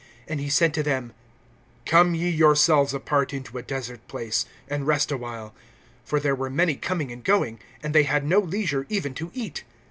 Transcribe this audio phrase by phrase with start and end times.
[0.27, 1.13] (31)And he said to them:
[1.85, 5.53] Come ye yourselves apart into a desert place, and rest awhile;
[6.03, 9.63] for there were many coming and going, and they had no leisure even to eat.